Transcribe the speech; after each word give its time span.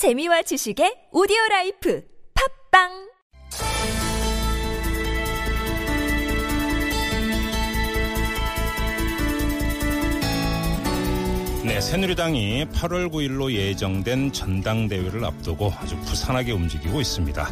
재미와 0.00 0.40
지식의 0.40 1.12
오디오 1.12 1.36
라이프 1.50 2.02
팟빵 2.72 2.88
네, 11.66 11.78
새누리당이 11.82 12.64
8월 12.72 13.12
9일로 13.12 13.52
예정된 13.52 14.32
전당대회를 14.32 15.22
앞두고 15.22 15.70
아주 15.76 15.98
부산하게 15.98 16.52
움직이고 16.52 16.98
있습니다. 16.98 17.50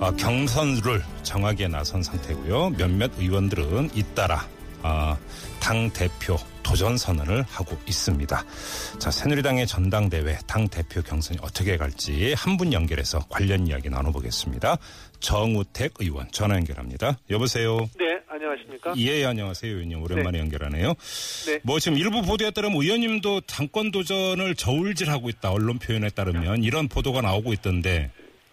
어, 0.00 0.10
경선 0.16 0.82
룰 0.82 1.02
정하기에 1.22 1.68
나선 1.68 2.02
상태고요. 2.02 2.74
몇몇 2.76 3.10
의원들은 3.18 3.92
잇따라 3.94 4.46
어, 4.82 5.16
당 5.60 5.90
대표 5.92 6.36
도전 6.62 6.96
선언을 6.98 7.44
하고 7.48 7.78
있습니다. 7.86 8.44
자, 8.98 9.10
새누리당의 9.10 9.66
전당대회 9.68 10.38
당 10.46 10.66
대표 10.68 11.00
경선이 11.02 11.38
어떻게 11.42 11.76
갈지 11.76 12.34
한 12.36 12.56
분 12.56 12.72
연결해서 12.72 13.20
관련 13.28 13.66
이야기 13.66 13.88
나눠보겠습니다. 13.90 14.76
정우택 15.20 15.94
의원 16.00 16.28
전화 16.32 16.56
연결합니다. 16.56 17.18
여보세요. 17.30 17.78
네, 17.98 18.18
안녕하십니까? 18.28 18.94
예, 18.96 19.24
안녕하세요, 19.24 19.72
의원님. 19.72 20.02
오랜만에 20.02 20.38
연결하네요. 20.40 20.94
네. 21.46 21.60
뭐 21.62 21.78
지금 21.78 21.98
일부 21.98 22.22
보도에 22.22 22.50
따르면 22.50 22.80
의원님도 22.82 23.42
당권 23.42 23.90
도전을 23.92 24.54
저울질하고 24.56 25.28
있다. 25.28 25.50
언론 25.52 25.78
표현에 25.78 26.10
따르면 26.10 26.64
이런 26.64 26.88
보도가 26.88 27.20
나오고 27.20 27.52
있던데 27.54 28.10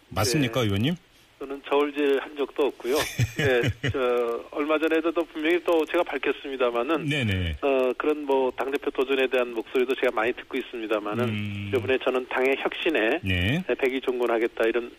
맞습니까, 0.10 0.62
네. 0.62 0.68
의원님? 0.68 0.96
저는 1.44 1.62
저울질 1.70 2.22
한 2.22 2.38
적도 2.38 2.68
없고요. 2.68 2.96
네, 3.36 3.90
저 3.92 4.46
얼마 4.52 4.78
전에도 4.80 5.12
또 5.12 5.26
분명히 5.26 5.62
또 5.66 5.86
제가 5.86 6.02
밝혔습니다마는 6.04 7.06
네네. 7.06 7.58
어 7.62 7.92
그런 7.98 8.26
뭐 8.26 8.50
당 8.56 8.72
대표 8.72 8.90
도전에 8.92 9.28
대한 9.28 9.54
목소리도 9.54 9.94
제가 9.96 10.12
많이 10.14 10.32
듣고 10.34 10.58
있습니다마는 10.58 11.24
음. 11.26 11.72
이번에 11.76 11.98
저는 12.04 12.26
당의 12.30 12.56
혁신에 12.60 13.20
네. 13.24 13.64
백이 13.78 14.00
종군하겠다 14.02 14.64
이런 14.68 14.90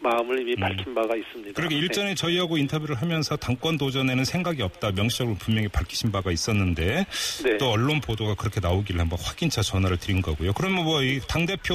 마음을 0.00 0.40
이미 0.40 0.52
음. 0.52 0.60
밝힌 0.60 0.94
바가 0.94 1.16
있습니다. 1.16 1.52
그렇게 1.54 1.76
일전에 1.76 2.14
저희하고 2.14 2.58
인터뷰를 2.58 2.96
하면서 2.96 3.36
당권 3.36 3.78
도전에는 3.78 4.24
생각이 4.24 4.60
없다 4.62 4.92
명시적으로 4.92 5.36
분명히 5.36 5.68
밝히신 5.68 6.12
바가 6.12 6.30
있었는데 6.30 7.06
네. 7.44 7.56
또 7.58 7.70
언론 7.70 8.00
보도가 8.02 8.34
그렇게 8.34 8.60
나오길래 8.60 8.98
한번 8.98 9.18
확인차 9.22 9.62
전화를 9.62 9.98
드린 9.98 10.20
거고요. 10.20 10.52
그러면 10.52 10.84
뭐이당 10.84 11.46
대표 11.46 11.74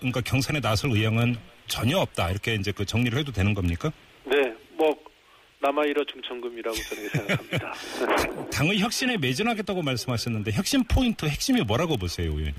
그러니까 0.00 0.20
경선에 0.22 0.60
나설 0.60 0.90
의향은 0.90 1.36
전혀 1.66 1.98
없다 1.98 2.30
이렇게 2.30 2.54
이제 2.54 2.72
그 2.72 2.84
정리를 2.84 3.18
해도 3.18 3.32
되는 3.32 3.54
겁니까? 3.54 3.92
네, 4.24 4.54
뭐 4.72 4.94
남아 5.60 5.86
이어 5.86 6.04
중천금이라고 6.06 6.76
저는 6.76 7.08
생각합니다. 7.08 7.72
당의 8.52 8.80
혁신에 8.80 9.16
매진하겠다고 9.16 9.82
말씀하셨는데 9.82 10.52
혁신 10.52 10.84
포인트 10.84 11.26
핵심이 11.26 11.62
뭐라고 11.62 11.96
보세요, 11.96 12.30
의원님? 12.30 12.54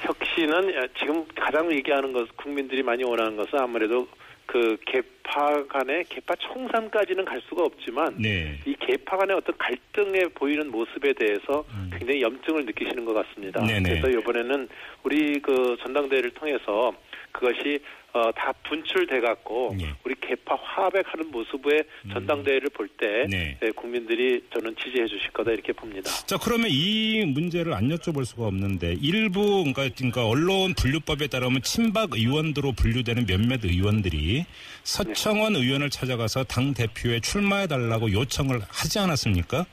혁신은 0.00 0.88
지금 0.98 1.26
가장 1.34 1.70
얘기하는 1.72 2.12
것, 2.12 2.36
국민들이 2.36 2.82
많이 2.82 3.04
원하는 3.04 3.36
것은 3.36 3.58
아무래도 3.58 4.06
그 4.46 4.76
개파 5.22 5.66
간의 5.66 6.04
개파 6.08 6.34
총선까지는 6.36 7.24
갈 7.24 7.40
수가 7.48 7.64
없지만 7.64 8.14
네. 8.18 8.58
이 8.66 8.74
개파 8.80 9.16
간의 9.18 9.36
어떤 9.36 9.56
갈등에 9.58 10.24
보이는 10.34 10.70
모습에 10.70 11.12
대해서 11.12 11.64
음. 11.74 11.90
굉장히 11.96 12.22
염증을 12.22 12.66
느끼시는 12.66 13.04
것 13.04 13.14
같습니다. 13.14 13.64
네네. 13.64 14.00
그래서 14.00 14.18
이번에는 14.18 14.68
우리 15.02 15.40
그 15.40 15.76
전당대회를 15.82 16.30
통해서 16.30 16.92
그것이 17.32 17.80
어, 18.12 18.32
다 18.32 18.52
분출돼 18.64 19.20
갖고 19.20 19.72
네. 19.78 19.94
우리 20.04 20.16
개파 20.20 20.56
화합해가는 20.56 21.30
모습의 21.30 21.84
전당대회를 22.12 22.70
볼때 22.70 23.26
네. 23.30 23.56
국민들이 23.76 24.42
저는 24.52 24.74
지지해 24.82 25.06
주실 25.06 25.30
거다 25.30 25.52
이렇게 25.52 25.72
봅니다. 25.72 26.10
자, 26.26 26.36
그러면 26.42 26.68
이 26.70 27.24
문제를 27.24 27.72
안 27.72 27.88
여쭤볼 27.88 28.24
수가 28.24 28.46
없는데 28.46 28.96
일부 29.00 29.62
그러니까, 29.62 29.88
그러니까 29.96 30.26
언론 30.26 30.74
분류법에 30.74 31.28
따르면 31.28 31.62
친박 31.62 32.14
의원으로 32.14 32.72
분류되는 32.72 33.26
몇몇 33.26 33.64
의원들이 33.64 34.44
서 34.82 35.04
청원 35.14 35.56
의원을 35.56 35.90
찾아가서 35.90 36.44
당 36.44 36.74
대표에 36.74 37.20
출마해 37.20 37.66
달라고 37.66 38.12
요청을 38.12 38.60
하지 38.68 38.98
않았습니까? 38.98 39.66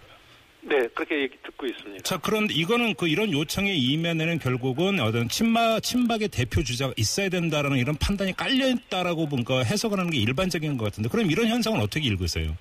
네, 0.62 0.86
그렇게 0.94 1.22
얘기 1.22 1.38
듣고 1.44 1.66
있습니다. 1.66 2.04
자, 2.04 2.18
그런데 2.18 2.54
이거는 2.54 2.94
그 2.96 3.08
이런 3.08 3.32
요청의 3.32 3.78
이면에는 3.78 4.40
결국은 4.40 5.00
어떤 5.00 5.30
친박 5.30 5.82
친박의 5.82 6.28
대표 6.28 6.62
주자가 6.62 6.94
있어야 6.98 7.30
된다라는 7.30 7.78
이런 7.78 7.96
판단이 7.96 8.36
깔려 8.36 8.68
있다라고 8.68 9.28
뭔가 9.28 9.64
해석을 9.64 9.98
하는 9.98 10.12
게 10.12 10.18
일반적인 10.18 10.78
것 10.78 10.86
같은데 10.86 11.10
그럼 11.10 11.32
이런 11.32 11.48
현상은 11.48 11.80
어떻게 11.80 12.06
읽으세요? 12.08 12.58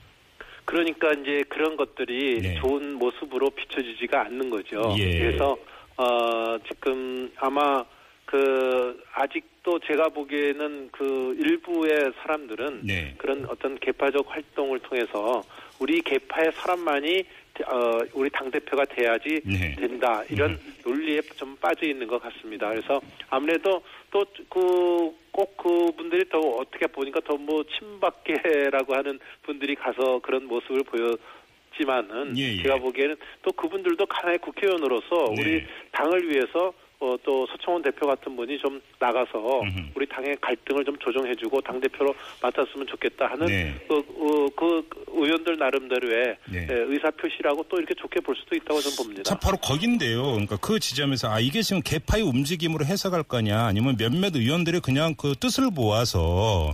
그러니까 0.65 1.13
이제 1.13 1.43
그런 1.49 1.77
것들이 1.77 2.41
네. 2.41 2.55
좋은 2.61 2.95
모습으로 2.95 3.51
비춰지지가 3.51 4.27
않는 4.27 4.51
거죠. 4.51 4.95
예. 4.99 5.19
그래서 5.19 5.57
어 5.97 6.59
지금 6.69 7.31
아마 7.37 7.85
그 8.27 9.03
아직도 9.15 9.79
제가 9.81 10.11
보기에는 10.11 10.91
그 10.93 11.37
일부의 11.39 12.13
사람들은 12.19 12.81
네. 12.85 13.15
그런 13.17 13.47
어떤 13.47 13.79
개파적 13.79 14.27
활동을 14.29 14.81
통해서 14.81 15.43
우리 15.79 16.01
개파의 16.03 16.53
사람만이 16.53 17.25
어 17.65 17.99
우리 18.13 18.29
당 18.29 18.51
대표가 18.51 18.85
돼야지 18.85 19.41
네. 19.45 19.75
된다 19.77 20.23
이런 20.29 20.59
논리에 20.85 21.23
좀 21.37 21.57
빠져 21.57 21.87
있는 21.87 22.07
것 22.07 22.21
같습니다. 22.23 22.69
그래서 22.69 23.01
아무래도 23.31 23.83
또 24.11 24.25
그 24.51 25.27
꼭 25.37 25.57
그분들이 25.59 26.27
더 26.31 26.39
어떻게 26.39 26.87
보니까 26.87 27.21
더 27.21 27.37
뭐 27.37 27.63
친박계라고 27.79 28.95
하는 28.95 29.21
분들이 29.43 29.75
가서 29.75 30.19
그런 30.21 30.47
모습을 30.47 30.83
보였지만은 30.85 32.37
예, 32.39 32.57
예. 32.57 32.63
제가 32.63 32.79
보기에는 32.79 33.15
또 33.43 33.53
그분들도 33.53 34.07
하나의 34.09 34.39
국회의원으로서 34.39 35.35
네. 35.37 35.43
우리 35.43 35.67
당을 35.93 36.29
위해서 36.31 36.73
어, 36.99 37.15
또 37.25 37.47
서청원 37.49 37.83
대표 37.83 38.07
같은 38.07 38.35
분이 38.35 38.59
좀 38.59 38.81
나가서 38.99 39.61
음흠. 39.61 39.91
우리 39.95 40.09
당의 40.09 40.35
갈등을 40.41 40.85
좀 40.85 40.97
조정해주고 40.99 41.61
당 41.61 41.79
대표로 41.79 42.15
맡았으면 42.41 42.87
좋겠다 42.87 43.27
하는 43.27 43.47
네. 43.47 43.75
그, 43.87 43.97
어, 43.97 44.49
그 44.57 44.89
의원들 45.09 45.59
나름대로의 45.59 46.37
네. 46.51 46.67
예, 46.71 46.75
의사 46.75 47.11
표시라고 47.11 47.65
또 47.69 47.77
이렇게 47.77 47.95
좋게 47.95 48.21
볼 48.21 48.35
수도 48.37 48.57
있다고 48.57 48.81
저는 48.81 48.97
봅니다. 48.97 49.23
자, 49.25 49.39
바로 49.39 49.59
거긴데요. 49.59 50.23
그러니까 50.23 50.57
그 50.57 50.81
지점에서 50.81 51.29
아 51.29 51.39
이게 51.39 51.61
지금 51.61 51.83
개파의 51.83 52.23
움직임으로 52.23 52.87
해석할 52.87 53.25
거냐, 53.25 53.67
아니면 53.67 53.97
몇몇 53.99 54.35
의원들이 54.35 54.81
그냥 54.81 55.15
그 55.17 55.35
뜻을 55.35 55.69
모아서 55.75 56.73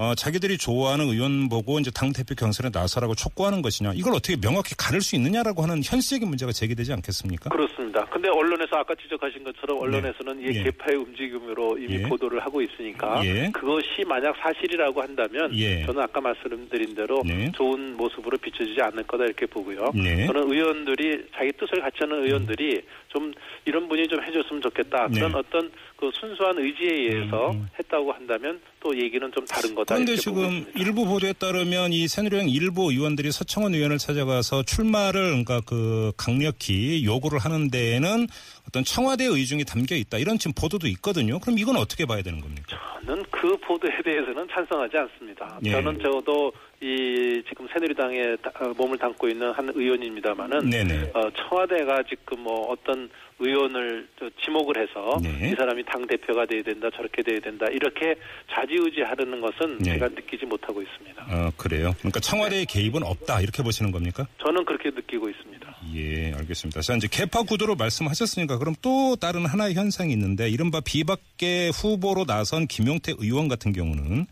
어, 0.00 0.14
자기들이 0.14 0.56
좋아하는 0.56 1.08
의원 1.08 1.50
보고 1.50 1.78
이제 1.78 1.90
당 1.90 2.10
대표 2.10 2.34
경선에 2.34 2.70
나서라고 2.72 3.14
촉구하는 3.14 3.60
것이냐, 3.60 3.92
이걸 3.94 4.14
어떻게 4.14 4.34
명확히 4.40 4.74
가릴 4.74 5.02
수 5.02 5.14
있느냐라고 5.14 5.62
하는 5.62 5.82
현실적인 5.84 6.26
문제가 6.26 6.52
제기되지 6.52 6.90
않겠습니까? 6.94 7.50
그렇습니다. 7.50 8.06
근데 8.06 8.30
언론에서 8.30 8.76
아까 8.76 8.94
지적하신 8.94 9.44
것처럼 9.44 9.78
언론에서는 9.78 10.42
예. 10.42 10.48
이 10.48 10.62
개파의 10.64 10.96
움직임으로 10.96 11.76
이미 11.76 11.96
예. 11.96 12.02
보도를 12.08 12.40
하고 12.40 12.62
있으니까 12.62 13.22
예. 13.26 13.50
그것이 13.52 14.02
만약 14.08 14.34
사실이라고 14.38 15.02
한다면 15.02 15.50
예. 15.52 15.84
저는 15.84 16.00
아까 16.00 16.18
말씀드린 16.18 16.94
대로 16.94 17.22
네. 17.26 17.52
좋은 17.52 17.94
모습으로 17.98 18.38
비춰지지 18.38 18.80
않을 18.80 19.02
거다 19.02 19.24
이렇게 19.24 19.44
보고요. 19.44 19.92
네. 19.94 20.26
저는 20.28 20.50
의원들이 20.50 21.26
자기 21.36 21.52
뜻을 21.52 21.82
같이 21.82 21.98
하는 22.00 22.24
의원들이 22.24 22.80
좀 23.08 23.34
이런 23.66 23.86
분이 23.86 24.08
좀 24.08 24.22
해줬으면 24.22 24.62
좋겠다 24.62 25.08
그런 25.08 25.32
네. 25.32 25.38
어떤 25.38 25.70
그 26.00 26.10
순수한 26.18 26.56
의지에 26.58 26.88
의해서 26.88 27.50
음. 27.50 27.68
했다고 27.78 28.10
한다면 28.12 28.58
또 28.80 28.96
얘기는 28.96 29.30
좀 29.32 29.44
다른 29.44 29.74
거다 29.74 29.94
그런데 29.94 30.16
지금 30.16 30.44
있습니다. 30.44 30.80
일부 30.80 31.04
보도에 31.04 31.34
따르면 31.34 31.92
이 31.92 32.08
새누리당 32.08 32.48
일부 32.48 32.90
의원들이 32.90 33.30
서청원 33.30 33.74
의원을 33.74 33.98
찾아가서 33.98 34.62
출마를 34.62 35.28
그러니까 35.28 35.60
그 35.66 36.12
강력히 36.16 37.04
요구를 37.04 37.38
하는 37.38 37.70
데에는 37.70 38.26
어떤 38.66 38.84
청와대 38.84 39.26
의중이 39.26 39.64
담겨 39.64 39.94
있다 39.94 40.16
이런 40.16 40.38
지금 40.38 40.54
보도도 40.58 40.88
있거든요. 40.88 41.38
그럼 41.38 41.58
이건 41.58 41.76
어떻게 41.76 42.06
봐야 42.06 42.22
되는 42.22 42.40
겁니까? 42.40 42.78
저는 43.04 43.22
그 43.30 43.54
보도에 43.58 43.90
대해서는 44.02 44.48
찬성하지 44.50 44.96
않습니다. 44.96 45.58
예. 45.64 45.72
저는 45.72 45.98
저도 46.02 46.50
이 46.82 47.42
지금 47.46 47.68
새누리당에 47.72 48.36
다- 48.42 48.50
어, 48.60 48.72
몸을 48.76 48.96
담고 48.96 49.28
있는 49.28 49.52
한 49.52 49.70
의원입니다만은. 49.74 50.72
어, 51.12 51.30
청와대가 51.36 52.02
지금 52.08 52.40
뭐 52.42 52.70
어떤 52.72 53.10
의원을 53.38 54.06
저 54.18 54.28
지목을 54.44 54.76
해서 54.80 55.18
네. 55.22 55.50
이 55.50 55.54
사람이 55.54 55.82
당 55.84 56.06
대표가 56.06 56.44
돼야 56.46 56.62
된다 56.62 56.88
저렇게 56.94 57.22
돼야 57.22 57.40
된다 57.40 57.64
이렇게 57.72 58.14
좌지우지하려는 58.52 59.40
것은 59.40 59.78
네. 59.78 59.92
제가 59.92 60.08
느끼지 60.08 60.44
못하고 60.46 60.82
있습니다. 60.82 61.26
어, 61.30 61.50
그래요. 61.56 61.94
그러니까 61.98 62.20
청와대의 62.20 62.66
개입은 62.66 63.02
없다 63.02 63.40
이렇게 63.40 63.62
보시는 63.62 63.92
겁니까? 63.92 64.26
저는 64.42 64.64
그렇게 64.64 64.90
느끼고 64.90 65.28
있습니다. 65.30 65.76
예, 65.94 66.32
알겠습니다. 66.34 66.80
자, 66.82 66.94
이제 66.94 67.08
개파 67.10 67.42
구도로 67.44 67.74
말씀하셨으니까 67.76 68.58
그럼 68.58 68.74
또 68.82 69.16
다른 69.16 69.46
하나의 69.46 69.74
현상이 69.74 70.12
있는데 70.12 70.48
이른바 70.50 70.80
비박계 70.80 71.70
후보로 71.74 72.24
나선 72.26 72.66
김용태 72.66 73.14
의원 73.18 73.48
같은 73.48 73.72
경우는 73.72 74.26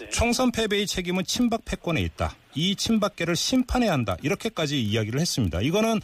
네. 0.00 0.08
총선 0.10 0.52
패배의 0.52 0.86
책임은 0.86 1.24
친박 1.24 1.64
패권 1.64 1.91
에 1.96 2.02
있다. 2.02 2.34
이 2.54 2.76
친박계를 2.76 3.36
심판해야 3.36 3.92
한다. 3.92 4.16
이렇게까지 4.22 4.80
이야기를 4.82 5.20
했습니다. 5.20 5.60
이거는 5.60 6.00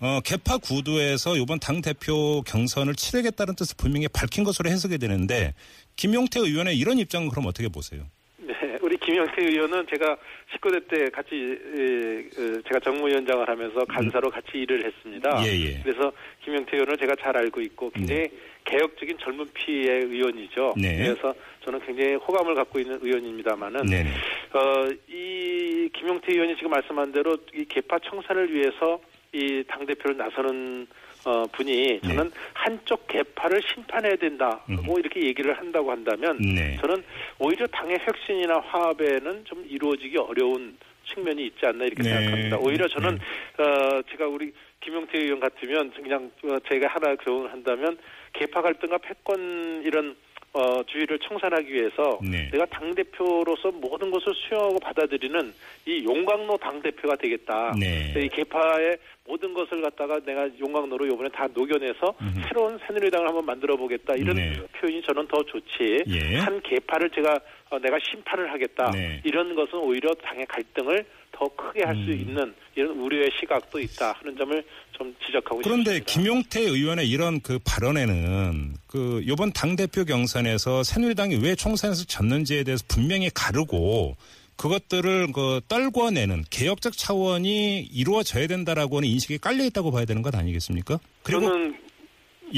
어, 0.00 0.20
개파 0.24 0.58
구도에서 0.58 1.36
이번 1.36 1.58
당 1.60 1.80
대표 1.80 2.42
경선을 2.42 2.94
치르겠다는 2.94 3.54
뜻을 3.54 3.76
분명히 3.78 4.08
밝힌 4.08 4.44
것으로 4.44 4.68
해석이 4.68 4.98
되는데 4.98 5.54
김용태 5.96 6.40
의원의 6.40 6.76
이런 6.76 6.98
입장은 6.98 7.28
그럼 7.28 7.46
어떻게 7.46 7.68
보세요? 7.68 8.02
네, 8.38 8.52
우리 8.82 8.96
김영태 8.98 9.42
의원은 9.42 9.86
제가 9.88 10.16
19대 10.54 10.88
때 10.88 11.10
같이 11.10 11.34
에, 11.34 12.18
어, 12.20 12.62
제가 12.68 12.80
정무위원장을 12.84 13.48
하면서 13.48 13.84
간사로 13.84 14.30
같이 14.30 14.58
일을 14.58 14.84
했습니다. 14.84 15.42
예, 15.46 15.52
예. 15.52 15.80
그래서 15.82 16.12
김영태 16.44 16.76
의원을 16.76 16.96
제가 16.98 17.14
잘 17.16 17.36
알고 17.36 17.60
있고 17.62 17.90
굉장히 17.90 18.28
개혁적인 18.64 19.16
젊은 19.18 19.46
피의 19.54 20.04
의원이죠. 20.04 20.74
네. 20.76 20.96
그래서 20.96 21.34
저는 21.64 21.80
굉장히 21.80 22.14
호감을 22.14 22.54
갖고 22.54 22.78
있는 22.78 22.98
의원입니다만은 23.00 23.86
네. 23.86 24.04
어, 24.52 24.88
이 25.08 25.88
김용태 25.94 26.32
의원이 26.32 26.56
지금 26.56 26.70
말씀한 26.70 27.12
대로 27.12 27.36
이 27.54 27.64
개파 27.64 27.98
청산을 28.00 28.52
위해서 28.52 29.00
이당 29.32 29.86
대표를 29.86 30.16
나서는 30.16 30.86
어, 31.24 31.44
분이 31.52 32.00
저는 32.02 32.30
한쪽 32.52 33.06
개파를 33.08 33.62
심판해야 33.62 34.16
된다. 34.16 34.62
네. 34.68 34.74
음흠. 34.74 34.86
뭐 34.86 34.98
이렇게 34.98 35.22
얘기를 35.22 35.56
한다고 35.56 35.90
한다면 35.90 36.36
네. 36.38 36.76
저는 36.80 37.02
오히려 37.38 37.66
당의 37.68 37.98
혁신이나 38.00 38.60
화합에는 38.60 39.44
좀 39.44 39.64
이루어지기 39.66 40.18
어려운 40.18 40.76
측면이 41.06 41.46
있지 41.46 41.64
않나 41.64 41.84
이렇게 41.84 42.02
네. 42.02 42.10
생각합니다. 42.10 42.58
오히려 42.58 42.88
저는 42.88 43.14
어, 43.58 44.02
제가 44.10 44.26
우리 44.26 44.52
김용태 44.80 45.18
의원 45.18 45.40
같으면 45.40 45.90
그냥 45.92 46.30
어, 46.44 46.58
제가 46.68 46.88
하나 46.88 47.14
교훈을 47.16 47.50
한다면 47.50 47.96
개파 48.34 48.60
갈등과 48.60 48.98
패권 48.98 49.82
이런 49.84 50.14
어, 50.54 50.82
주의를 50.86 51.18
청산하기 51.18 51.72
위해서 51.72 52.18
네. 52.22 52.48
내가 52.52 52.64
당 52.66 52.94
대표로서 52.94 53.72
모든 53.72 54.12
것을 54.12 54.32
수용하고 54.34 54.78
받아들이는 54.78 55.52
이 55.84 56.04
용광로 56.04 56.56
당 56.58 56.80
대표가 56.80 57.16
되겠다. 57.16 57.74
네. 57.78 58.14
이 58.16 58.28
개파의 58.28 58.96
모든 59.26 59.52
것을 59.52 59.82
갖다가 59.82 60.20
내가 60.24 60.48
용광로로 60.60 61.06
이번에 61.06 61.28
다 61.30 61.48
녹여내서 61.52 62.14
음흠. 62.20 62.40
새로운 62.46 62.78
새누리당을 62.86 63.26
한번 63.26 63.44
만들어 63.44 63.76
보겠다. 63.76 64.14
이런 64.14 64.36
네. 64.36 64.52
표현이 64.78 65.02
저는 65.02 65.26
더 65.26 65.42
좋지. 65.42 66.04
예. 66.06 66.36
한 66.38 66.60
개파를 66.62 67.10
제가 67.10 67.40
어, 67.70 67.78
내가 67.80 67.98
심판을 68.08 68.52
하겠다. 68.52 68.92
네. 68.92 69.20
이런 69.24 69.56
것은 69.56 69.78
오히려 69.80 70.14
당의 70.22 70.46
갈등을 70.46 71.04
더 71.36 71.48
크게 71.56 71.82
할수 71.84 72.10
음. 72.10 72.20
있는 72.20 72.54
이런 72.76 72.98
우려의 72.98 73.30
시각도 73.40 73.80
있다 73.80 74.12
하는 74.12 74.36
점을 74.36 74.64
좀 74.92 75.14
지적하고 75.26 75.60
그런데 75.62 75.96
싶습니다. 75.96 76.12
김용태 76.12 76.60
의원의 76.60 77.08
이런 77.08 77.40
그 77.40 77.58
발언에는 77.64 78.74
그 78.86 79.22
이번 79.24 79.52
당 79.52 79.76
대표 79.76 80.04
경선에서 80.04 80.82
새누리당이 80.82 81.36
왜 81.36 81.54
총선에서 81.54 82.04
졌는지에 82.04 82.64
대해서 82.64 82.84
분명히 82.88 83.30
가르고 83.34 84.16
그것들을 84.56 85.32
그 85.32 85.60
떨궈내는 85.68 86.44
개혁적 86.50 86.96
차원이 86.96 87.80
이루어져야 87.80 88.46
된다라고 88.46 88.98
하는 88.98 89.08
인식이 89.08 89.38
깔려 89.38 89.64
있다고 89.64 89.90
봐야 89.90 90.04
되는 90.04 90.22
것 90.22 90.34
아니겠습니까? 90.34 90.98
그리고 91.24 91.42
저는 91.42 91.76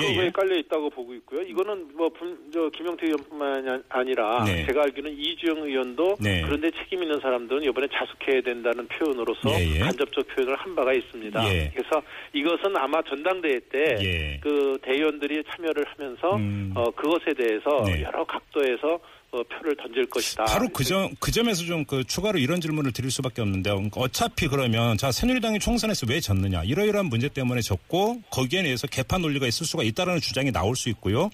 거에 0.02 0.26
예. 0.26 0.30
깔려 0.30 0.56
있다고 0.56 0.90
보고 0.90 1.14
있고요. 1.14 1.42
이거는 1.42 1.88
뭐저 1.94 2.70
김영태 2.72 3.06
의원뿐만 3.06 3.82
아니라 3.88 4.44
네. 4.44 4.66
제가 4.66 4.82
알기로는 4.84 5.16
이주영 5.18 5.62
의원도 5.62 6.16
네. 6.20 6.42
그런데 6.44 6.70
책임 6.72 7.02
있는 7.02 7.18
사람들은 7.20 7.62
이번에 7.64 7.86
자숙해야 7.92 8.42
된다는 8.42 8.86
표현으로서 8.88 9.50
예, 9.50 9.76
예. 9.76 9.78
간접적 9.78 10.26
표현을 10.28 10.56
한 10.56 10.74
바가 10.74 10.92
있습니다. 10.92 11.48
예. 11.48 11.70
그래서 11.74 12.02
이것은 12.32 12.76
아마 12.76 13.00
전당대회 13.02 13.60
때 13.70 13.96
예. 14.00 14.40
그 14.42 14.78
대의원들이 14.82 15.42
참여를 15.50 15.84
하면서 15.86 16.36
음. 16.36 16.72
어, 16.74 16.90
그것에 16.90 17.32
대해서 17.34 17.82
네. 17.84 18.02
여러 18.02 18.24
각도에서 18.24 18.98
어, 19.32 19.42
표를 19.42 19.76
던질 19.76 20.06
것이다. 20.08 20.44
바로 20.44 20.68
그 20.68 20.84
점, 20.84 21.14
그 21.20 21.30
점에서 21.30 21.64
좀 21.64 21.84
그 21.86 22.04
추가로 22.04 22.38
이런 22.38 22.60
질문을 22.60 22.92
드릴 22.92 23.10
수밖에 23.10 23.42
없는데, 23.42 23.70
그러니까 23.70 24.00
어차피 24.00 24.48
그러면, 24.48 24.96
자, 24.96 25.12
새누리당이 25.12 25.58
총선에서 25.58 26.06
왜 26.08 26.20
졌느냐. 26.20 26.62
이러이러한 26.64 27.06
문제 27.06 27.28
때문에 27.28 27.60
졌고, 27.60 28.22
거기에 28.30 28.62
대해서 28.62 28.86
개판 28.86 29.20
논리가 29.22 29.46
있을 29.46 29.66
수가 29.66 29.82
있다라는 29.82 30.20
주장이 30.20 30.52
나올 30.52 30.74
수 30.76 30.88
있고요. 30.90 31.30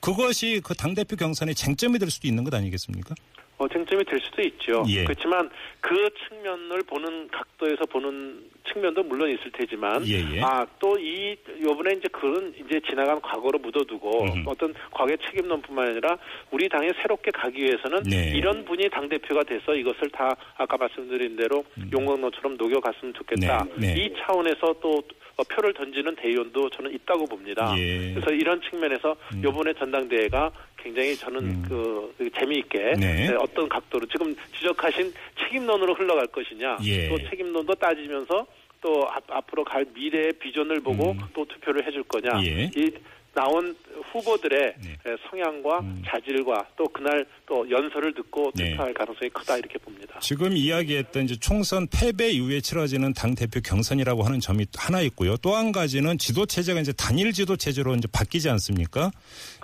그것이 0.00 0.60
그 0.62 0.74
당 0.74 0.94
대표 0.94 1.16
경선의 1.16 1.54
쟁점이 1.54 1.98
될 1.98 2.10
수도 2.10 2.28
있는 2.28 2.44
것 2.44 2.52
아니겠습니까? 2.54 3.14
어, 3.58 3.66
쟁점이 3.68 4.04
될 4.04 4.20
수도 4.20 4.42
있죠. 4.42 4.84
예. 4.88 5.04
그렇지만 5.04 5.48
그 5.80 6.08
측면을 6.28 6.82
보는 6.86 7.28
각도에서 7.28 7.86
보는 7.86 8.50
측면도 8.72 9.02
물론 9.04 9.30
있을 9.30 9.50
테지만 9.52 10.06
예, 10.06 10.14
예. 10.34 10.40
아 10.42 10.66
또 10.78 10.96
이 10.98 11.36
요번에 11.62 11.92
이제 11.94 12.08
그런 12.08 12.52
이제 12.58 12.80
지나간 12.88 13.20
과거로 13.20 13.58
묻어두고 13.58 14.24
음흠. 14.24 14.42
어떤 14.46 14.74
과거의 14.90 15.16
책임론뿐만 15.26 15.88
아니라 15.88 16.18
우리 16.50 16.68
당에 16.68 16.90
새롭게 17.00 17.30
가기 17.30 17.62
위해서는 17.62 18.02
네. 18.04 18.32
이런 18.34 18.64
분이 18.64 18.88
당 18.90 19.08
대표가 19.08 19.42
돼서 19.44 19.74
이것을 19.74 20.10
다 20.10 20.34
아까 20.56 20.76
말씀드린 20.76 21.36
대로 21.36 21.64
용광로처럼 21.92 22.56
녹여갔으면 22.56 23.14
좋겠다. 23.14 23.62
음. 23.62 23.72
네, 23.76 23.94
네. 23.94 24.02
이 24.04 24.14
차원에서 24.18 24.74
또 24.80 25.02
어, 25.36 25.42
표를 25.44 25.74
던지는 25.74 26.16
대의원도 26.16 26.70
저는 26.70 26.94
있다고 26.94 27.26
봅니다. 27.26 27.72
예. 27.76 28.14
그래서 28.14 28.30
이런 28.32 28.60
측면에서 28.62 29.14
요번에 29.42 29.74
전당대회가 29.74 30.50
굉장히 30.86 31.16
저는 31.16 31.40
음. 31.42 31.64
그, 31.68 32.14
그 32.16 32.30
재미있게 32.38 32.94
네. 32.98 33.28
네, 33.28 33.34
어떤 33.34 33.68
각도로 33.68 34.06
지금 34.06 34.34
지적하신 34.56 35.12
책임론으로 35.40 35.94
흘러갈 35.94 36.26
것이냐 36.28 36.78
예. 36.84 37.08
또 37.08 37.18
책임론도 37.28 37.74
따지면서 37.74 38.46
또 38.80 39.08
앞, 39.10 39.24
앞으로 39.28 39.64
갈 39.64 39.84
미래의 39.92 40.34
비전을 40.34 40.80
보고 40.80 41.10
음. 41.10 41.18
또 41.34 41.44
투표를 41.44 41.84
해줄 41.84 42.04
거냐 42.04 42.40
예. 42.44 42.70
이 42.76 42.90
나온 43.34 43.76
후보들의 44.12 44.74
네. 44.82 44.92
에, 45.06 45.16
성향과 45.28 45.80
음. 45.80 46.02
자질과 46.06 46.68
또 46.76 46.84
그날 46.84 47.26
또 47.46 47.68
연설을 47.68 48.14
듣고 48.14 48.52
네. 48.54 48.70
투표할 48.70 48.94
가능성이 48.94 49.30
크다 49.30 49.58
이렇게 49.58 49.78
봅니다. 49.78 50.18
지금 50.20 50.56
이야기했던 50.56 51.24
이제 51.24 51.36
총선 51.36 51.86
패배 51.88 52.30
이후에 52.30 52.60
치러지는 52.60 53.12
당 53.14 53.34
대표 53.34 53.60
경선이라고 53.60 54.22
하는 54.22 54.40
점이 54.40 54.66
하나 54.76 55.00
있고요. 55.02 55.36
또 55.38 55.56
한 55.56 55.72
가지는 55.72 56.18
지도 56.18 56.44
체제가 56.44 56.80
이제 56.80 56.92
단일 56.92 57.32
지도 57.32 57.56
체제로 57.56 57.94
이제 57.94 58.06
바뀌지 58.12 58.50
않습니까? 58.50 59.10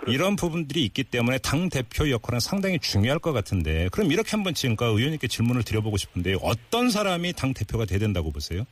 이런 0.07 0.35
부분들이 0.35 0.83
있기 0.85 1.03
때문에 1.03 1.37
당 1.37 1.69
대표 1.69 2.09
역할은 2.09 2.39
상당히 2.39 2.79
중요할 2.79 3.19
것 3.19 3.31
같은데 3.31 3.89
그럼 3.91 4.11
이렇게 4.11 4.31
한번 4.31 4.53
지금까 4.55 4.87
의원님께 4.87 5.27
질문을 5.27 5.63
드려보고 5.63 5.97
싶은데 5.97 6.35
어떤 6.41 6.89
사람이 6.89 7.33
당 7.33 7.53
대표가 7.53 7.85
돼야 7.85 7.99
된다고 7.99 8.31
보세요? 8.31 8.65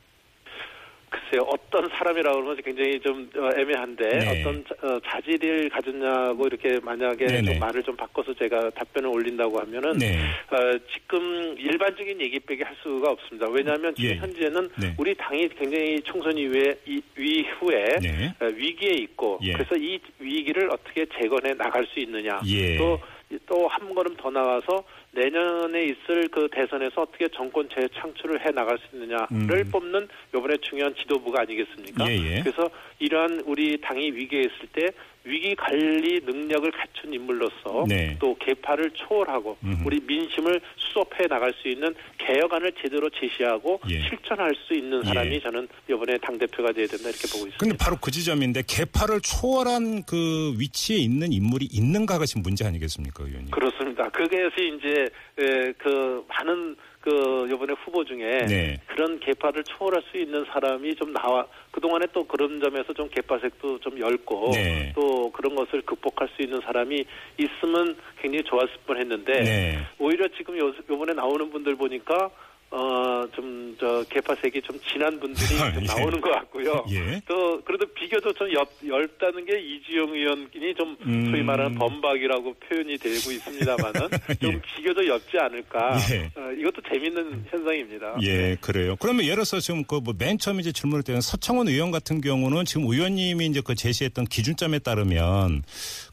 글쎄요, 1.32 1.48
어떤 1.48 1.88
사람이라고 1.88 2.42
그러면 2.42 2.62
굉장히 2.62 3.00
좀 3.00 3.28
어, 3.36 3.48
애매한데 3.58 4.18
네. 4.18 4.40
어떤 4.40 4.64
자, 4.64 4.74
어, 4.82 5.00
자질을 5.00 5.70
가졌냐고 5.70 6.46
이렇게 6.46 6.78
만약에 6.80 7.26
네네. 7.26 7.42
좀 7.42 7.58
말을 7.58 7.82
좀 7.82 7.96
바꿔서 7.96 8.34
제가 8.34 8.68
답변을 8.70 9.08
올린다고 9.08 9.58
하면은 9.60 9.96
네. 9.98 10.18
어, 10.50 10.78
지금 10.92 11.56
일반적인 11.56 12.20
얘기 12.20 12.38
빼기 12.38 12.62
할 12.62 12.76
수가 12.82 13.12
없습니다. 13.12 13.48
왜냐하면 13.50 13.94
지금 13.94 14.10
예. 14.10 14.16
현재는 14.16 14.68
네. 14.78 14.94
우리 14.98 15.14
당이 15.14 15.48
굉장히 15.58 16.02
총선 16.02 16.36
이후에 16.36 16.74
이, 16.86 17.00
이후에 17.18 17.96
네. 18.02 18.34
어, 18.38 18.46
위기에 18.46 18.90
있고 19.04 19.38
예. 19.42 19.52
그래서 19.52 19.74
이 19.76 19.98
위기를 20.18 20.70
어떻게 20.70 21.06
재건해 21.18 21.54
나갈 21.54 21.86
수 21.86 21.98
있느냐 22.00 22.40
예. 22.46 22.76
또또 22.76 23.68
한 23.68 23.94
걸음 23.94 24.14
더 24.16 24.30
나가서 24.30 24.84
내년에 25.12 25.84
있을 25.84 26.28
그 26.28 26.48
대선에서 26.50 27.02
어떻게 27.02 27.28
정권 27.28 27.68
재창출을 27.68 28.44
해 28.46 28.50
나갈 28.50 28.78
수 28.78 28.96
있느냐를 28.96 29.28
음. 29.30 29.70
뽑는 29.70 30.08
이번에 30.34 30.56
중요한 30.62 30.94
지도부가 30.94 31.42
아니겠습니까? 31.42 32.10
예, 32.10 32.16
예. 32.16 32.42
그래서 32.42 32.70
이러한 32.98 33.42
우리 33.46 33.78
당이 33.80 34.10
위기에 34.12 34.40
있을 34.40 34.68
때 34.72 34.88
위기 35.24 35.54
관리 35.54 36.20
능력을 36.24 36.68
갖춘 36.72 37.12
인물로서 37.14 37.84
네. 37.86 38.16
또 38.18 38.34
개파를 38.40 38.90
초월하고 38.92 39.56
음흠. 39.62 39.82
우리 39.86 40.00
민심을 40.00 40.60
수습해 40.76 41.28
나갈 41.28 41.52
수 41.60 41.68
있는 41.68 41.94
개혁안을 42.18 42.72
제대로 42.82 43.08
제시하고 43.10 43.80
예. 43.88 44.00
실천할 44.08 44.52
수 44.66 44.74
있는 44.74 45.02
사람이 45.02 45.34
예. 45.34 45.40
저는 45.40 45.68
이번에 45.88 46.18
당 46.18 46.38
대표가 46.38 46.72
돼야 46.72 46.86
된다 46.86 47.10
이렇게 47.10 47.28
보고 47.28 47.46
있습니다. 47.46 47.58
근데 47.58 47.76
바로 47.76 47.96
그 48.00 48.10
지점인데 48.10 48.62
개파를 48.66 49.20
초월한 49.20 50.04
그 50.04 50.54
위치에 50.58 50.96
있는 50.96 51.32
인물이 51.32 51.68
있는가가 51.70 52.24
지금 52.24 52.42
문제 52.42 52.64
아니겠습니까, 52.64 53.24
의원님? 53.24 53.50
그렇습니다. 53.50 53.81
그게서 53.94 54.54
이제 54.60 55.08
에, 55.38 55.72
그 55.78 56.24
많은 56.28 56.76
그 57.02 57.48
이번에 57.52 57.74
후보 57.84 58.04
중에 58.04 58.46
네. 58.46 58.76
그런 58.86 59.18
개파를 59.18 59.64
초월할 59.64 60.02
수 60.10 60.16
있는 60.16 60.44
사람이 60.52 60.94
좀 60.94 61.12
나와 61.12 61.44
그 61.72 61.80
동안에 61.80 62.06
또 62.12 62.24
그런 62.24 62.60
점에서 62.60 62.92
좀 62.92 63.08
개파색도 63.08 63.80
좀 63.80 63.98
엷고 63.98 64.52
네. 64.54 64.92
또 64.94 65.30
그런 65.32 65.56
것을 65.56 65.82
극복할 65.82 66.28
수 66.36 66.42
있는 66.42 66.60
사람이 66.60 67.04
있으면 67.38 67.96
굉장히 68.20 68.44
좋았을 68.44 68.70
뻔했는데 68.86 69.32
네. 69.32 69.78
오히려 69.98 70.28
지금 70.36 70.56
요, 70.58 70.72
요번에 70.88 71.12
나오는 71.12 71.50
분들 71.50 71.74
보니까 71.74 72.30
어좀저 72.72 74.04
개파색이 74.08 74.62
좀 74.62 74.80
진한 74.90 75.20
분들이 75.20 75.46
좀 75.46 75.82
예. 75.82 75.86
나오는 75.86 76.18
것 76.22 76.30
같고요. 76.30 76.86
예. 76.90 77.20
또 77.28 77.60
그래도 77.64 77.84
비교적 77.92 78.34
좀 78.34 78.48
엷, 78.48 78.66
엷다는 78.88 79.44
게 79.44 79.60
이주영 79.60 80.08
의원이 80.08 80.74
좀 80.76 80.96
음. 81.04 81.30
소위 81.30 81.42
말하는 81.42 81.74
범박이라고 81.78 82.54
표현이 82.54 82.96
되고 82.96 83.30
있습니다만은 83.30 84.08
좀 84.40 84.54
예. 84.54 84.60
비교적 84.62 85.06
엷지 85.06 85.38
않을까. 85.38 85.98
예. 86.12 86.30
어, 86.34 86.50
이것도 86.58 86.80
재밌는 86.90 87.44
현상입니다. 87.50 88.16
예, 88.22 88.56
그래요. 88.62 88.96
그러면 88.98 89.24
예를 89.24 89.36
들어서 89.36 89.60
지금 89.60 89.84
그뭐맨 89.84 90.38
처음에 90.38 90.60
이제 90.60 90.72
질문을 90.72 91.02
드린 91.02 91.20
서청원 91.20 91.68
의원 91.68 91.90
같은 91.90 92.22
경우는 92.22 92.64
지금 92.64 92.86
의원님이 92.86 93.46
이제 93.46 93.60
그 93.62 93.74
제시했던 93.74 94.24
기준점에 94.24 94.78
따르면 94.78 95.62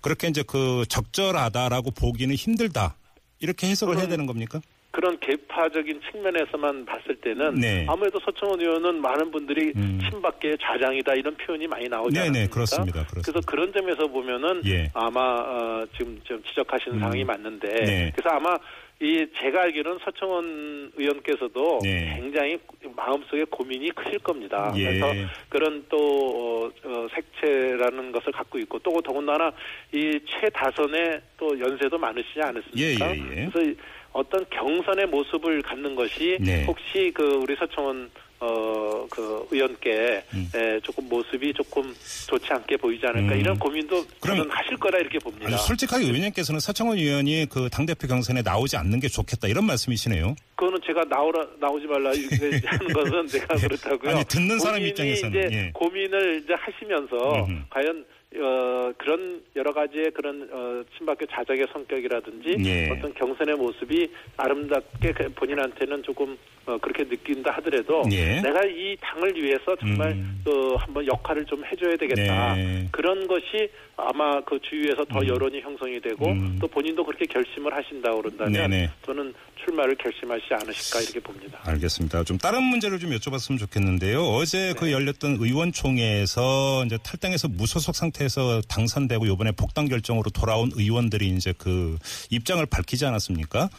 그렇게 0.01 0.27
이제 0.27 0.43
그 0.45 0.83
적절하다라고 0.89 1.91
보기는 1.91 2.35
힘들다. 2.35 2.97
이렇게 3.39 3.67
해석을 3.67 3.97
해야 3.97 4.07
되는 4.09 4.25
겁니까? 4.25 4.59
그런 4.91 5.19
개파적인 5.19 6.01
측면에서만 6.11 6.85
봤을 6.85 7.15
때는 7.17 7.55
네. 7.55 7.85
아무래도 7.87 8.19
서청원 8.19 8.59
의원은 8.59 9.01
많은 9.01 9.29
분들이 9.29 9.71
음. 9.75 9.99
친박계의 10.09 10.57
좌장이다 10.61 11.13
이런 11.13 11.35
표현이 11.37 11.67
많이 11.67 11.87
나오지 11.87 12.15
네네, 12.15 12.27
않습니까? 12.27 12.53
그렇습니다. 12.53 13.05
그렇습니다. 13.05 13.31
래서 13.31 13.39
그런 13.45 13.71
점에서 13.71 14.07
보면은 14.07 14.61
예. 14.65 14.89
아마 14.95 15.21
어, 15.21 15.85
지금 15.95 16.19
좀 16.23 16.41
지적하시는 16.43 16.97
음. 16.97 16.99
상황이 17.01 17.23
맞는데 17.23 17.67
네. 17.83 18.11
그래서 18.15 18.35
아마 18.35 18.57
이 19.01 19.25
제가 19.39 19.61
알기로는 19.61 19.99
서청원 20.03 20.91
의원께서도 20.97 21.79
네. 21.83 22.17
굉장히 22.19 22.59
마음속에 22.95 23.45
고민이 23.45 23.91
크실 23.91 24.19
겁니다. 24.19 24.73
예. 24.75 24.83
그래서 24.83 25.13
그런 25.47 25.85
또 25.87 25.97
어, 25.97 26.65
어, 26.83 27.07
색채라는 27.15 28.11
것을 28.11 28.33
갖고 28.33 28.59
있고 28.59 28.77
또 28.79 29.01
더군다나 29.01 29.53
이 29.93 30.19
최다선의 30.25 31.21
또 31.37 31.57
연세도 31.57 31.97
많으시지 31.97 32.41
않으십니까? 32.41 33.15
예, 33.15 33.19
예, 33.19 33.41
예. 33.43 33.49
그래서 33.49 33.71
이 33.71 33.75
어떤 34.11 34.45
경선의 34.49 35.07
모습을 35.07 35.61
갖는 35.61 35.95
것이 35.95 36.37
네. 36.41 36.65
혹시 36.65 37.11
그 37.13 37.39
우리 37.41 37.55
서청원 37.55 38.11
어, 38.41 39.05
그 39.09 39.45
의원께 39.51 40.23
음. 40.33 40.49
에, 40.55 40.79
조금 40.81 41.09
모습이 41.09 41.53
조금 41.53 41.93
좋지 42.27 42.45
않게 42.51 42.77
보이지 42.77 43.05
않을까 43.05 43.33
음. 43.33 43.39
이런 43.39 43.59
고민도 43.59 44.05
그럼- 44.21 44.49
하실 44.49 44.77
거라 44.77 44.97
이렇게 44.99 45.19
봅니다. 45.19 45.47
아니, 45.47 45.57
솔직하게 45.57 46.05
의원님께서는 46.05 46.59
서청원 46.61 46.97
의원이 46.97 47.47
그 47.49 47.69
당대표 47.69 48.07
경선에 48.07 48.41
나오지 48.41 48.77
않는 48.77 48.99
게 49.01 49.09
좋겠다 49.09 49.47
이런 49.49 49.65
말씀이시네요. 49.65 50.35
그거는 50.55 50.79
제가 50.85 51.03
나오라 51.09 51.45
나오지 51.59 51.85
말라 51.87 52.11
이렇게 52.13 52.61
하는 52.65 52.93
것은 52.93 53.27
제가 53.27 53.55
그렇다고요. 53.55 54.15
아니, 54.15 54.25
듣는 54.25 54.59
사람 54.59 54.81
입장에서는, 54.85 55.39
이제 55.47 55.55
예. 55.57 55.71
고민을 55.73 56.41
이제 56.43 56.53
하시면서 56.53 57.45
음흠. 57.45 57.61
과연 57.69 58.05
어, 58.37 58.91
그런 58.97 59.41
여러 59.55 59.73
가지의 59.73 60.11
그런 60.11 60.47
어, 60.51 60.83
친박계 60.95 61.25
자작의 61.31 61.65
성격이라든지 61.73 62.57
예. 62.63 62.91
어떤 62.91 63.11
경선의 63.15 63.55
모습이 63.55 64.07
아름답게 64.37 65.13
그 65.13 65.29
본인한테는 65.33 66.03
조금 66.03 66.37
어, 66.67 66.77
그렇게 66.77 67.05
느낀다 67.05 67.51
하더라도 67.53 68.03
예. 68.11 68.39
내가 68.41 68.63
이 68.65 68.95
당을 69.01 69.35
위해서 69.35 69.75
정말 69.79 70.11
음. 70.11 70.41
그 70.45 70.75
한번 70.77 71.07
역할을 71.07 71.43
좀 71.45 71.65
해줘야 71.65 71.95
되겠다 71.95 72.53
네. 72.53 72.87
그런 72.91 73.25
것이 73.25 73.67
아마 74.07 74.41
그 74.41 74.59
주위에서 74.61 75.05
더 75.05 75.25
여론이 75.25 75.61
형성이 75.61 76.01
되고 76.01 76.27
음. 76.27 76.57
또 76.59 76.67
본인도 76.67 77.03
그렇게 77.03 77.25
결심을 77.25 77.73
하신다 77.75 78.11
고 78.11 78.21
그런다면 78.21 78.53
네네. 78.53 78.89
저는 79.05 79.33
출마를 79.63 79.95
결심하시지 79.97 80.53
않으실까 80.53 81.01
이렇게 81.01 81.19
봅니다. 81.19 81.59
알겠습니다. 81.63 82.23
좀 82.23 82.37
다른 82.37 82.63
문제를 82.63 82.97
좀 82.97 83.11
여쭤봤으면 83.11 83.59
좋겠는데요. 83.59 84.23
어제 84.23 84.73
그 84.77 84.91
열렸던 84.91 85.37
의원총회에서 85.39 86.85
이제 86.85 86.97
탈당해서 87.03 87.47
무소속 87.49 87.95
상태에서 87.95 88.61
당선되고 88.61 89.25
이번에 89.25 89.51
복당 89.51 89.87
결정으로 89.87 90.29
돌아온 90.31 90.71
의원들이 90.73 91.27
이제 91.27 91.53
그 91.57 91.97
입장을 92.29 92.65
밝히지 92.65 93.05
않았습니까? 93.05 93.69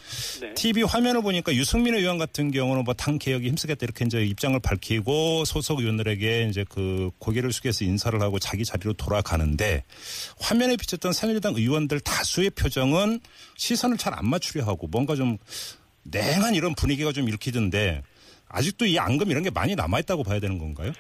네. 0.42 0.54
TV 0.54 0.82
화면을 0.82 1.22
보니까 1.22 1.54
유승민 1.54 1.94
의원 1.94 2.18
같은 2.18 2.50
경우는 2.50 2.84
뭐 2.84 2.94
당 3.00 3.18
개혁에 3.18 3.48
힘쓰겠다 3.48 3.78
이렇게 3.84 4.04
이제 4.04 4.22
입장을 4.22 4.60
밝히고 4.60 5.46
소속 5.46 5.80
의원들에게 5.80 6.48
이제 6.50 6.66
그 6.68 7.10
고개를 7.18 7.50
숙여서 7.50 7.86
인사를 7.86 8.20
하고 8.20 8.38
자기 8.38 8.62
자리로 8.62 8.92
돌아가는데 8.92 9.84
화면에 10.40 10.76
비쳤던 10.76 11.12
새누리당 11.12 11.54
의원들 11.56 12.00
다수의 12.00 12.50
표정은 12.50 13.20
시선을 13.56 13.96
잘 13.96 14.10
안 14.10 14.28
맞추려 14.28 14.64
하고 14.64 14.86
뭔가 14.88 15.14
좀 15.14 15.38
냉한 16.02 16.54
이런 16.54 16.74
분위기가 16.74 17.12
좀 17.12 17.28
일으키던데 17.28 18.02
아직도 18.48 18.86
이 18.86 18.98
앙금 18.98 19.30
이런 19.30 19.42
게 19.42 19.50
많이 19.50 19.74
남아있다고 19.76 20.24
봐야 20.24 20.40
되는 20.40 20.58
건가요? 20.58 20.92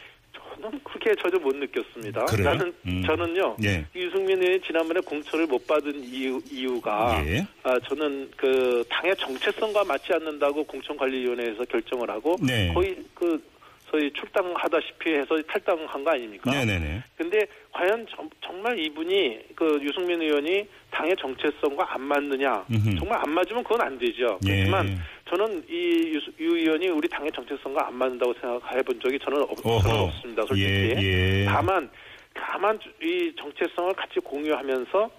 저는 0.62 0.78
그렇게 0.84 1.12
전혀 1.20 1.38
못 1.42 1.56
느꼈습니다. 1.56 2.24
그래요? 2.26 2.48
나는 2.50 2.72
음. 2.86 3.02
저는요 3.04 3.56
예. 3.64 3.84
유승민 3.96 4.40
의원이 4.42 4.60
지난번에 4.64 5.00
공천을 5.00 5.46
못 5.46 5.66
받은 5.66 6.04
이유, 6.04 6.40
이유 6.50 6.80
가 6.80 7.20
예. 7.26 7.44
아, 7.64 7.78
저는 7.88 8.30
그 8.36 8.84
당의 8.88 9.16
정체성과 9.16 9.84
맞지 9.84 10.12
않는다고 10.12 10.62
공천관리위원회에서 10.64 11.64
결정을 11.64 12.08
하고 12.10 12.36
네. 12.40 12.72
거의 12.72 12.96
그 13.14 13.42
소위 13.90 14.10
출당하다시피 14.12 15.12
해서 15.14 15.36
탈당한 15.48 16.04
거 16.04 16.10
아닙니까? 16.10 16.50
네네네. 16.50 17.02
근데 17.16 17.46
과연 17.72 18.06
정, 18.08 18.28
정말 18.40 18.78
이분이 18.78 19.40
그 19.56 19.78
유승민 19.82 20.22
의원이 20.22 20.66
당의 20.90 21.16
정체성과 21.16 21.94
안 21.94 22.00
맞느냐? 22.02 22.64
음흠. 22.70 22.98
정말 22.98 23.18
안 23.18 23.30
맞으면 23.32 23.62
그건 23.64 23.80
안 23.82 23.98
되죠. 23.98 24.38
예. 24.46 24.56
그렇지만 24.56 25.02
저는 25.28 25.64
이 25.68 26.12
유, 26.14 26.44
유 26.44 26.56
의원이 26.56 26.88
우리 26.88 27.08
당의 27.08 27.30
정체성과 27.32 27.88
안 27.88 27.94
맞는다고 27.94 28.32
생각해 28.34 28.82
본 28.82 29.00
적이 29.00 29.18
저는, 29.18 29.42
없. 29.42 29.56
저는 29.62 30.00
없습니다. 30.00 30.46
솔직히. 30.46 30.70
예, 30.70 31.42
예. 31.42 31.44
다만 31.46 31.90
다만 32.34 32.78
이 33.02 33.32
정체성을 33.36 33.92
같이 33.94 34.20
공유하면서 34.20 35.10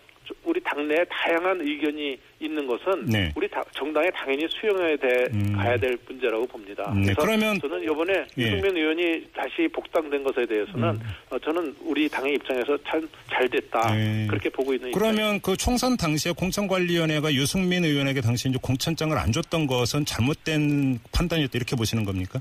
우리 0.43 0.59
당내에 0.61 1.03
다양한 1.09 1.61
의견이 1.61 2.17
있는 2.39 2.65
것은 2.67 3.05
네. 3.05 3.31
우리 3.35 3.47
다- 3.50 3.63
정당에 3.75 4.09
당연히 4.11 4.47
수용해야 4.50 4.95
돼 4.97 5.25
음. 5.33 5.53
가야 5.55 5.77
될 5.77 5.97
문제라고 6.07 6.45
봅니다. 6.47 6.91
네, 6.95 7.13
그래서 7.13 7.21
그러면- 7.21 7.59
저는 7.59 7.83
이번에 7.83 8.25
예. 8.38 8.43
유승민 8.43 8.77
의원이 8.77 9.27
다시 9.35 9.67
복당된 9.71 10.23
것에 10.23 10.45
대해서는 10.47 10.89
음. 10.89 11.00
어, 11.29 11.38
저는 11.39 11.75
우리 11.81 12.09
당의 12.09 12.33
입장에서 12.35 12.77
참 12.88 13.07
잘 13.31 13.47
됐다 13.50 13.95
네. 13.95 14.27
그렇게 14.29 14.50
보고 14.50 14.73
있는 14.73 14.91
그러면 14.91 15.39
그 15.41 15.55
총선 15.55 15.95
당시에 15.97 16.33
공천관리위원회가 16.33 17.33
유승민 17.33 17.85
의원에게 17.85 18.19
당시 18.21 18.50
이제 18.50 18.57
공천장을 18.61 19.17
안 19.17 19.31
줬던 19.31 19.67
것은 19.67 20.05
잘못된 20.05 21.00
판단이었다 21.11 21.51
이렇게 21.55 21.75
보시는 21.75 22.03
겁니까? 22.03 22.39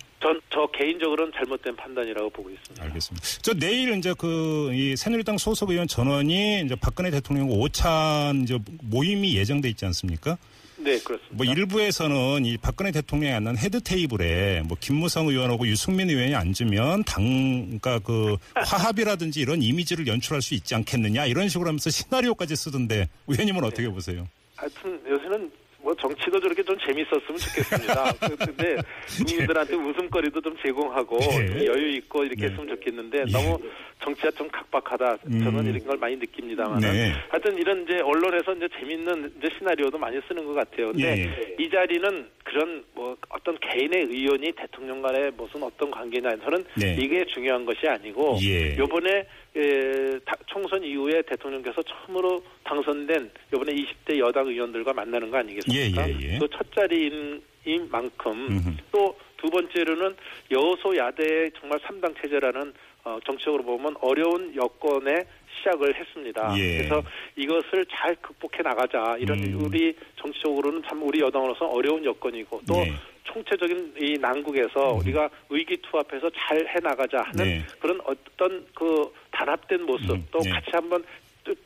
개인적으로는 0.85 1.33
잘못된 1.37 1.77
판단이라고 1.77 2.31
보고 2.31 2.49
있습니다. 2.51 2.83
알겠습니다. 2.85 3.27
저 3.43 3.53
내일 3.55 3.97
이제 3.99 4.15
그 4.17 4.71
이 4.73 4.97
새누리당 4.97 5.37
소속 5.39 5.71
의원 5.71 5.87
전원이 5.87 6.63
이제 6.65 6.75
박근혜 6.77 7.11
대통령 7.11 7.49
오찬 7.49 8.45
이제 8.45 8.59
모임이 8.83 9.37
예정돼 9.37 9.69
있지 9.71 9.85
않습니까? 9.87 10.39
네, 10.79 10.99
그렇습니다. 11.01 11.27
뭐 11.33 11.45
일부에서는 11.45 12.47
이 12.47 12.57
박근혜 12.57 12.91
대통령이 12.91 13.35
앉는 13.35 13.59
head 13.59 13.81
table에 13.83 14.63
뭐 14.63 14.77
김무성 14.81 15.29
의원하고 15.29 15.67
유승민 15.67 16.09
의원이 16.09 16.35
앉으면 16.35 17.05
당, 17.05 17.79
그러니까 17.81 17.99
그 17.99 18.37
화합이라든지 18.55 19.41
이런 19.41 19.61
이미지를 19.61 20.07
연출할 20.07 20.41
수 20.41 20.55
있지 20.55 20.75
않겠느냐 20.75 21.27
이런 21.27 21.49
식으로 21.49 21.69
하면서 21.69 21.91
시나리오까지 21.91 22.57
쓰던데 22.57 23.09
의원님은 23.27 23.63
어떻게 23.65 23.89
보세요? 23.91 24.27
하여튼 24.57 24.99
요새는 25.07 25.51
뭐 25.91 25.97
정치도 25.97 26.39
저렇게 26.41 26.63
좀 26.63 26.77
재밌었으면 26.87 27.37
좋겠습니다. 27.37 28.13
그- 28.23 28.37
근데 28.37 28.77
국민들한테 29.19 29.75
웃음거리도 29.75 30.41
좀 30.41 30.55
제공하고 30.63 31.19
예. 31.21 31.47
좀 31.49 31.67
여유 31.67 31.97
있고 31.97 32.23
이렇게 32.23 32.43
네. 32.47 32.49
했으면 32.53 32.69
좋겠는데 32.69 33.25
예. 33.27 33.33
너무 33.33 33.59
정치가 34.03 34.31
좀 34.33 34.49
각박하다. 34.49 35.19
저는 35.19 35.59
음. 35.61 35.67
이런 35.69 35.87
걸 35.87 35.99
많이 35.99 36.17
느낍니다만. 36.17 36.81
네. 36.81 37.13
하여튼 37.29 37.57
이런 37.59 37.83
이제 37.85 38.01
언론에서 38.01 38.55
이제 38.55 38.69
재밌는 38.79 39.33
이제 39.39 39.49
시나리오도 39.59 39.99
많이 39.99 40.19
쓰는 40.27 40.45
것 40.47 40.55
같아요. 40.55 40.93
근데 40.93 41.19
예, 41.25 41.57
이 41.63 41.69
자리는 41.71 42.27
그런 42.45 42.85
뭐 42.95 43.17
어떤 43.29 43.59
개인의 43.59 44.05
의원이 44.11 44.53
대통령 44.53 45.03
간의 45.03 45.33
무슨 45.37 45.63
어떤 45.63 45.91
관계냐 45.91 46.31
저는 46.45 46.65
네. 46.79 46.97
이게 46.99 47.25
중요한 47.27 47.65
것이 47.65 47.87
아니고 47.87 48.37
예. 48.43 48.77
요번에 48.79 49.27
에, 49.57 50.19
다- 50.25 50.35
총선 50.47 50.83
이후에 50.83 51.23
대통령께서 51.23 51.83
처음으로 51.83 52.43
당선된 52.65 53.31
요번에 53.53 53.73
20대 53.75 54.19
여당 54.19 54.47
의원들과 54.49 54.93
만나는 54.93 55.31
거 55.31 55.39
아니겠습니까? 55.39 56.09
예, 56.09 56.15
예, 56.15 56.35
예. 56.35 56.39
그첫 56.39 56.73
자리인 56.75 57.43
만큼. 57.91 58.77
또 58.93 59.15
두 59.41 59.49
번째로는 59.49 60.15
여소야대의 60.51 61.53
정말 61.59 61.79
3당 61.81 62.15
체제라는 62.21 62.73
어, 63.05 63.19
정치적으로 63.25 63.63
보면 63.65 63.95
어려운 64.01 64.55
여건에 64.55 65.25
시작을 65.59 65.95
했습니다. 65.95 66.55
예. 66.59 66.79
그래서 66.79 67.03
이것을 67.37 67.85
잘 67.91 68.15
극복해 68.17 68.63
나가자. 68.63 69.17
이런 69.19 69.39
음. 69.39 69.65
우리 69.65 69.95
정치적으로는 70.17 70.83
참 70.89 71.03
우리 71.03 71.21
여당으로서 71.21 71.67
어려운 71.67 72.05
여건이고 72.05 72.61
또 72.67 72.75
네. 72.75 72.93
총체적인 73.25 73.95
이 74.01 74.19
난국에서 74.21 74.95
우리가 74.95 75.29
의기투합해서 75.49 76.31
잘 76.31 76.67
해나가자 76.69 77.23
하는 77.23 77.45
네. 77.45 77.63
그런 77.79 78.01
어떤 78.05 78.67
그 78.75 79.13
단합된 79.31 79.83
모습 79.83 80.11
음, 80.11 80.27
또 80.31 80.41
네. 80.41 80.51
같이 80.51 80.71
한번 80.73 81.03
뚫- 81.03 81.09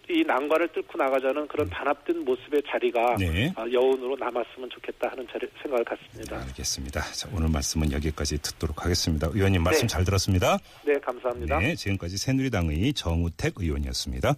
이 0.08 0.22
난관을 0.24 0.68
뚫고 0.68 0.96
나가자는 0.96 1.48
그런 1.48 1.68
단합된 1.68 2.24
모습의 2.24 2.62
자리가 2.68 3.16
네. 3.18 3.52
아, 3.56 3.66
여운으로 3.70 4.16
남았으면 4.16 4.70
좋겠다 4.70 5.10
하는 5.10 5.26
자리, 5.32 5.46
생각을 5.62 5.84
갖습니다. 5.84 6.40
알겠습니다. 6.40 7.00
자, 7.12 7.28
오늘 7.34 7.48
말씀은 7.48 7.92
여기까지 7.92 8.38
듣도록 8.38 8.84
하겠습니다. 8.84 9.28
의원님 9.32 9.62
말씀 9.62 9.82
네. 9.82 9.86
잘 9.88 10.04
들었습니다. 10.04 10.58
네, 10.84 10.94
감사합니다. 11.00 11.58
네, 11.58 11.74
지금까지 11.74 12.16
새누리당의 12.16 12.92
정우택 12.94 13.54
의원이었습니다. 13.56 14.34